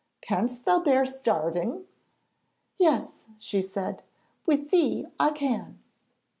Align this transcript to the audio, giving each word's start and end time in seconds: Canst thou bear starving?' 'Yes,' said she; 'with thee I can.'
Canst 0.21 0.65
thou 0.65 0.79
bear 0.79 1.05
starving?' 1.05 1.85
'Yes,' 2.79 3.25
said 3.39 3.97
she; 4.01 4.07
'with 4.47 4.71
thee 4.71 5.05
I 5.19 5.29
can.' 5.29 5.77